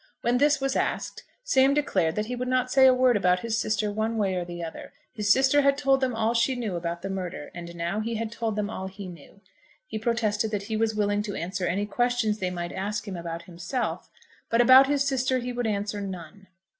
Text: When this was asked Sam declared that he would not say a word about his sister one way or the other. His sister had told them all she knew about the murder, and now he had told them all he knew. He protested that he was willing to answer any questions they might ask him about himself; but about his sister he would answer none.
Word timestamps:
When 0.21 0.39
this 0.39 0.59
was 0.59 0.75
asked 0.75 1.25
Sam 1.43 1.75
declared 1.75 2.15
that 2.15 2.25
he 2.25 2.35
would 2.35 2.47
not 2.47 2.71
say 2.71 2.87
a 2.87 2.91
word 2.91 3.15
about 3.15 3.41
his 3.41 3.55
sister 3.59 3.91
one 3.91 4.17
way 4.17 4.33
or 4.33 4.43
the 4.43 4.63
other. 4.63 4.93
His 5.13 5.31
sister 5.31 5.61
had 5.61 5.77
told 5.77 6.01
them 6.01 6.15
all 6.15 6.33
she 6.33 6.55
knew 6.55 6.75
about 6.75 7.03
the 7.03 7.09
murder, 7.11 7.51
and 7.53 7.75
now 7.75 7.99
he 7.99 8.15
had 8.15 8.31
told 8.31 8.55
them 8.55 8.67
all 8.67 8.87
he 8.87 9.07
knew. 9.07 9.41
He 9.85 9.99
protested 9.99 10.49
that 10.49 10.63
he 10.63 10.75
was 10.75 10.95
willing 10.95 11.21
to 11.21 11.35
answer 11.35 11.67
any 11.67 11.85
questions 11.85 12.39
they 12.39 12.49
might 12.49 12.71
ask 12.71 13.07
him 13.07 13.15
about 13.15 13.43
himself; 13.43 14.09
but 14.49 14.59
about 14.59 14.87
his 14.87 15.03
sister 15.03 15.37
he 15.37 15.53
would 15.53 15.67
answer 15.67 16.01
none. 16.01 16.47